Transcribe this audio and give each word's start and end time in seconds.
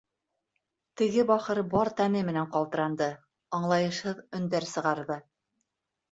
Теге 0.99 1.25
бахыр 1.31 1.59
бар 1.73 1.91
тәне 1.99 2.23
менән 2.29 2.47
ҡалтыранды, 2.55 3.09
аңлайышһыҙ 3.57 4.23
өндәр 4.39 4.67
сығарҙы. 4.71 5.19